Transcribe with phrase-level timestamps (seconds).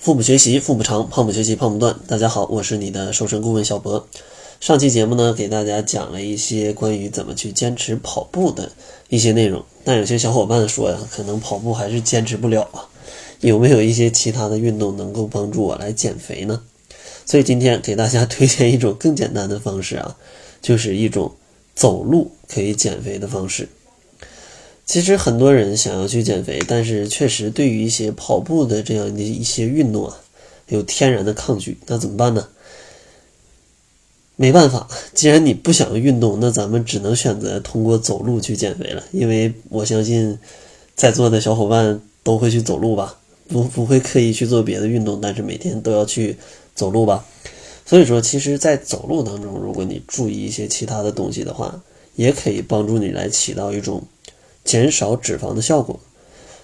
[0.00, 1.94] 腹部学习，腹部长；胖不学习，胖不断。
[2.06, 4.08] 大家好，我是你的瘦身顾问小博。
[4.58, 8.72] 上期节目呢，给大家讲了一些关于怎么去坚持跑步的
[9.10, 9.62] 一些内容。
[9.84, 12.88] 但有些小伙伴说呀，可能跑步还是坚持不了啊。
[13.40, 16.62] 有没有一些其他的运动能够帮助我来减肥呢？
[17.26, 20.16] 所以今天给大家 推荐一种更简单的方式啊，
[20.62, 21.30] 就是一种
[21.74, 23.68] 走路可以减肥的方式。
[24.90, 30.20] 其实很多人想要去减肥，但是确实对于一些跑步的这样的一些运动啊，
[30.66, 31.78] 有天然的抗拒。
[31.86, 32.48] 那怎么办呢？
[34.34, 39.04] 没办法，既然你不想运动，那咱们只能选择通过走路去减肥了。
[39.12, 40.36] 因为我相信
[40.96, 43.16] 在座的小伙伴都会去走路吧，
[43.46, 46.36] 不不会刻意去做别的运动，但是每天都要去
[46.74, 47.24] 走路吧。
[47.86, 51.80] 所以说，其实，在走路当中，如果你注意一些其他的东西的话，
[52.16, 54.02] 也可以帮助你来起到一种。
[54.64, 55.98] 减少脂肪的效果，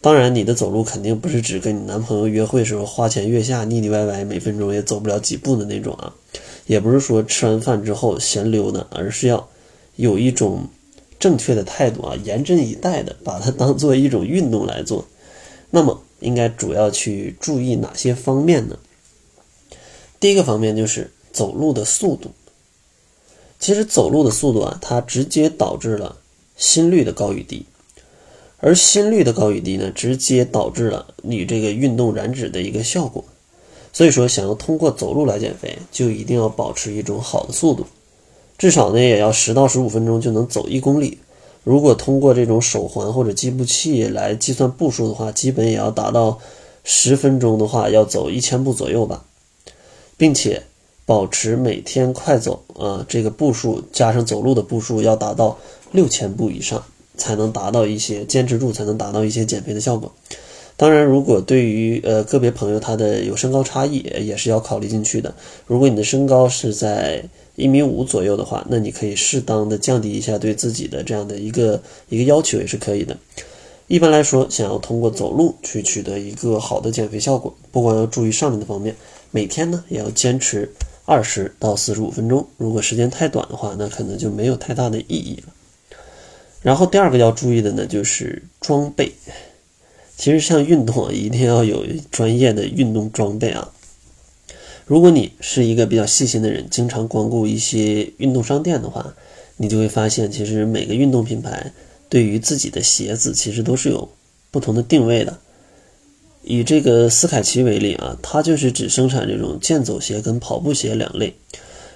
[0.00, 6.14] 当然，你的走路肯定不是指跟你男朋友约会时候花前月下腻腻歪歪，每分钟也走不了几步的那种啊，
[6.66, 9.48] 也不是说吃完饭之后闲溜达，而是要
[9.96, 10.68] 有一种
[11.18, 15.04] 正确的态度啊，严阵以待的把它当做一种运动来做。
[15.70, 18.78] 那么，应该主要去注意哪些方面呢？
[20.18, 22.30] 第一个方面就是走路的速度。
[23.58, 26.16] 其实，走路的速度啊，它直接导致了
[26.56, 27.66] 心率的高与低。
[28.60, 33.24] 而心率的高与低呢，直接导致了你这个运动燃脂的一个效果。
[33.92, 37.86] 所以说，想要通过走路来减肥，就一定要保持一种好的速度，
[38.56, 41.18] 至少呢也要十到十五分钟就能走一公里。
[41.64, 46.38] 如果通过这种手环或者计步器来计算步数的话，基本也要达到
[46.84, 49.24] 十分钟的话要走一千步左右吧，
[50.16, 50.62] 并且
[51.04, 55.58] 保持每天快走啊，这个步数加上走路的步数要达到
[55.90, 56.84] 六千步以上。
[57.20, 60.10] 才能达到一些坚持住，才能达到一些减肥的效果。
[60.76, 65.34] 当然，如果对于呃个别朋友他的有身高差异，也是要考虑进去的。
[65.66, 67.22] 如果你的身高是在
[67.54, 73.14] 一米五左右的话，那你可以适当的降低一下对自己的这样的一个一个要求，也是可以的。
[73.88, 78.96] 一般来说，想要通过走路去取得一个好的减肥效果，不光要注意上面的方面，
[79.30, 80.72] 每天呢也要坚持
[81.04, 82.46] 二十到四十五分钟。
[82.56, 85.52] 如果时间太短的话，那可能就没有太大的意义了。
[86.62, 89.12] 然后第二个要注意的呢，就是装备。
[90.16, 93.72] 其实像运动啊，一定要有专业的运动装备啊。
[94.84, 99.14] 如果你是一个比较细心的人，经常光顾一些运动商店的话，
[99.56, 101.72] 你就会发现，其实每个运动品牌
[102.08, 104.10] 对于自己的鞋子，其实都是有
[104.50, 105.38] 不同的定位的。
[106.42, 111.34] 以这个斯凯奇为例啊，它就是只生产这种健走鞋跟跑步鞋两类。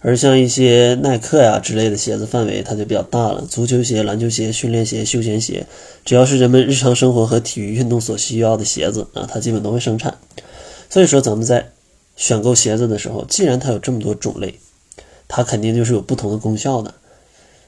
[0.00, 3.44] 而像一些耐克呀之类的鞋子范围，它就比较大了。
[3.44, 5.66] 足球鞋、篮球鞋、训练鞋、休闲鞋，
[6.04, 10.16] 只要是人们日常生活和体育运动所需要的鞋子啊，它基本都会生产。
[10.88, 11.70] 所以说，咱们在
[12.16, 14.58] 选购鞋子的时候，既然它有这么多种类，
[15.26, 16.94] 它肯定就是有不同的功效的。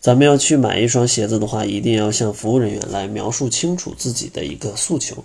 [0.00, 5.24] 咱们要去买一双鞋子的话，一定要向服务人员来描述清楚自己的一个诉求。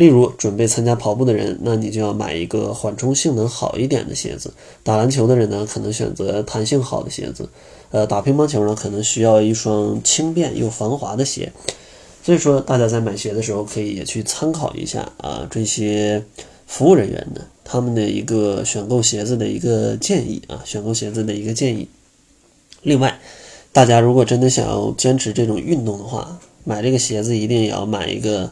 [0.00, 4.48] 例如，准备参加跑步的人，那你就要买一个缓冲性能好一点的鞋子；
[4.82, 7.44] 打篮球的人呢，可能选择弹性好的鞋子；
[7.90, 11.52] 呃，打乒乓球呢，可能需要一双轻便又防滑的鞋。
[12.22, 16.24] 所以说，大家在买鞋的时候，可以也去参考一下啊，这些
[16.66, 21.86] 服务人员的他们的一个选购鞋子的一个建议啊，选购鞋子的一个建议。
[22.80, 23.20] 另外，
[23.70, 28.50] 大家如果真的想要坚持这种运动的话，买这个鞋子一定也要买一个。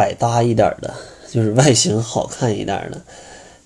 [0.00, 0.94] 百搭一点的，
[1.30, 3.02] 就是外形好看一点的，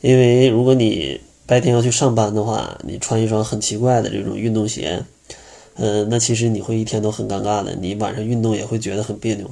[0.00, 5.00] 因为如果你白天要去上班的话，你穿一双很奇怪的这种运动鞋，
[5.76, 9.48] 嗯，那其实你会一天都很尴尬的，你晚上运动也会觉得很别扭。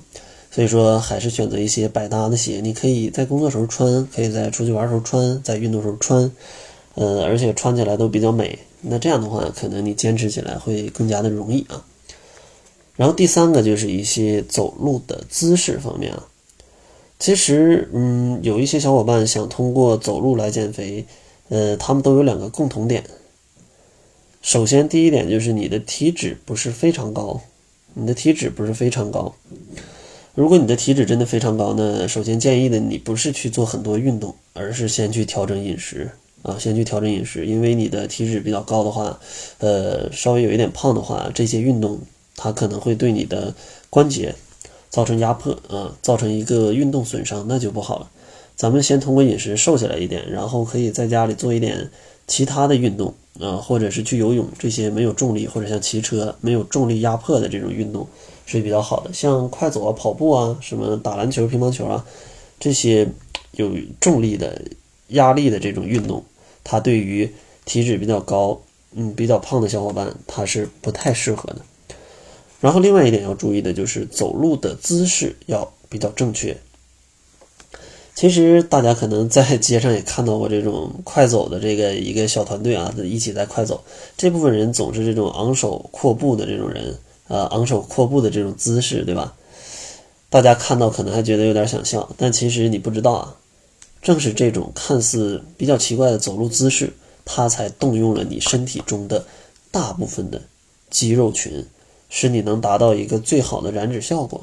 [0.51, 6.29] 所以说，还是选择一些百搭的鞋，你可以在工作时候穿，可以在出去玩时候穿，在运动时候穿，
[6.97, 8.59] 呃，而且穿起来都比较美。
[8.81, 11.85] 那这样的话，可能你坚持起来会更加的容易啊。
[12.97, 16.25] 然后第三个就是一些走路的姿势方面啊。
[17.23, 21.07] 其实，嗯，有一些小伙伴想通过走路来减肥，
[21.51, 23.05] 呃，他们都有两个共同点。
[24.43, 27.41] 首先，第一点就是你的体脂不是非常高，
[27.95, 29.37] 你的体脂不是非常高。
[30.35, 36.11] 如果你的体脂真的非常高呢，首先建议的你不是去做很多运动，而是先去调整饮食
[36.43, 39.21] 啊，先去调整饮食，因为你的体脂比较高的话，
[39.59, 42.01] 呃，稍微有一点胖的话，这些运动
[42.35, 43.55] 它可能会对你的
[43.89, 44.35] 关节。
[44.93, 48.11] 造成压迫啊，造成一个运动损伤，那就不好了。
[48.55, 51.91] 咱们先通过饮食瘦下来一点，然后可以在家里做一点
[52.27, 58.07] 其他的运动啊，或者是去游泳，这些没有重力或者像骑车没有重力压迫的这种运动
[58.45, 59.11] 是比较好的。
[59.15, 62.05] 像快走啊、跑步啊、什么打篮球、乒乓球啊，
[62.61, 63.09] 这些
[63.53, 64.61] 有重力的
[65.09, 66.23] 压力的这种运动，
[66.63, 67.33] 它对于
[67.65, 68.61] 体脂比较高、
[68.95, 71.63] 嗯比较胖的小伙伴，它是不太适合的。
[72.63, 76.57] 然后另外一点要注意的就是走路的姿势要比较正确。
[78.15, 83.83] 其实大家可能在街上也看到过这种快走的这个一个小团队啊，一起在快走。
[84.17, 86.99] 这部分人总是这种昂首阔步的这种人，
[87.29, 89.35] 呃，昂首阔步的这种姿势，对吧？
[90.31, 93.37] 大家看到可能还觉得有点想笑，但其实你不知道啊，
[94.03, 96.93] 正是这种看似比较奇怪的走路姿势，
[97.25, 99.27] 它才动用了你身体中的
[99.71, 100.41] 大部分的
[100.91, 101.65] 肌肉群，
[102.15, 104.43] 使你能达到一个最好的燃脂效果。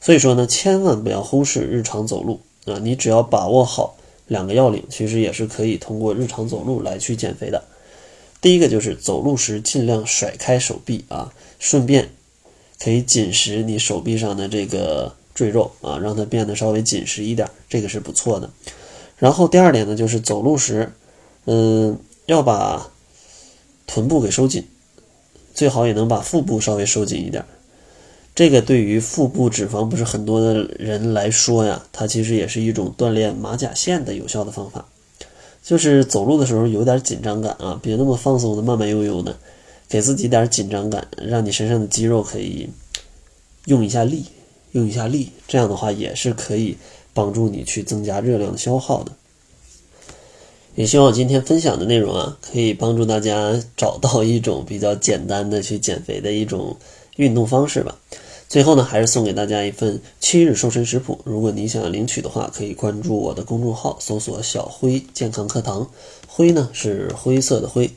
[0.00, 2.40] 所以说呢，千万不要忽视日常走路。
[2.66, 3.96] 啊，你只要把握好
[4.26, 7.64] 两个要领，其实也是可以通过日常走路来去减肥的。
[8.42, 12.10] 第一个就是走路时尽量甩开手臂啊，顺便
[12.78, 18.50] 可以紧实你手臂上的这个赘肉啊，让它变得稍微紧实一点，这个是不错的。
[19.16, 20.92] 然后第二点呢，就是走路时，
[21.46, 22.90] 嗯，要把
[23.86, 24.68] 臀部给收紧，
[25.58, 27.44] 最好也能把腹部稍微收紧一点。
[28.32, 34.86] 这个对于腹部脂肪不是很多的人来说呀，它其实也是一种锻炼马甲线的有效的方法。
[35.64, 39.36] 就是走路的时候有点紧张感啊，别那么放松的慢慢悠悠的，
[39.88, 42.68] 给自己点紧张感，让你身上的肌肉可以
[43.64, 44.26] 用一下力，
[44.70, 46.76] 用一下力，这样的话也是可以
[47.12, 49.10] 帮助你去增加热量的消耗的。
[50.78, 56.76] 也希望今天分享的内容啊，可以帮助大家找到一种比较简单的去减肥的一种
[57.16, 57.98] 运动方式吧。
[58.48, 61.20] 最后呢，还是送给大家一份七日瘦身食谱。
[61.24, 65.86] 如果你想领取的话，可以关注我的公众号，搜索“小辉健康课堂”。
[66.26, 67.90] 灰呢是灰色的灰。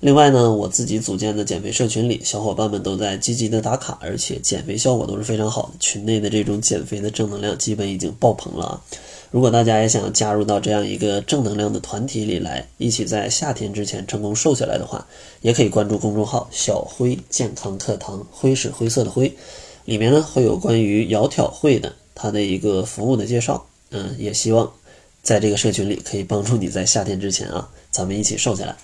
[0.00, 5.74] 另外呢，我自己组建的减肥社群里，小伙伴们都在积极的打卡，而且减肥效果都是非常好的。
[5.78, 8.82] 群内的这种减肥的正能量基本已经爆棚了啊！
[9.30, 15.06] 如果大家也想加入到这样一个正能量的团体里来，一起在夏天之前成功瘦下来的话，
[15.42, 19.32] 也可以关注公众号“小辉健康课堂”，灰是灰色的灰。
[19.84, 24.72] 里面呢会有关于窈窕会的它的一个服务的介绍，嗯，也希望
[25.22, 28.76] 在这个社群里可以帮助你在夏天之前啊，咱们一起瘦下来。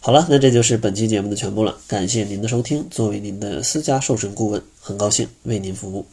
[0.00, 2.84] 好了，那这就是本期节目的全部了，感谢您的收听。
[2.90, 6.04] 作为您的私家瘦身顾问，很高兴为您服务。